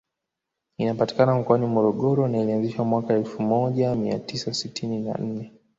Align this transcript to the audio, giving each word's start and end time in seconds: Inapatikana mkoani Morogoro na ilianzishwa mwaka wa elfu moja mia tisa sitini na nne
Inapatikana 0.77 1.35
mkoani 1.35 1.67
Morogoro 1.67 2.27
na 2.27 2.37
ilianzishwa 2.37 2.85
mwaka 2.85 3.13
wa 3.13 3.19
elfu 3.19 3.41
moja 3.41 3.95
mia 3.95 4.19
tisa 4.19 4.53
sitini 4.53 4.99
na 4.99 5.13
nne 5.13 5.51